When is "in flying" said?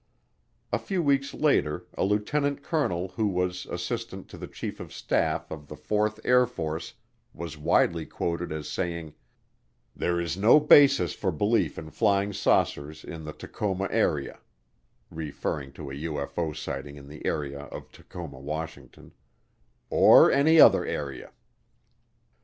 11.77-12.33